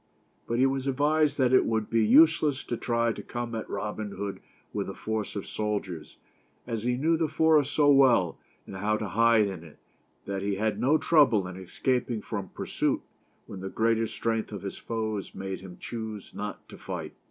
[0.47, 2.17] But he was advised that it would 220 THE STORY OF ROBIN HOOD.
[2.17, 4.39] be useless to try to come at Robin Hood
[4.73, 6.17] with a force of soldiers,
[6.65, 9.77] as he knew the forest so well, and how to hide in it,
[10.25, 13.03] that he had no trouble in escaping from pursuit
[13.45, 17.13] when the greater strength of his foes made him choose not to fight.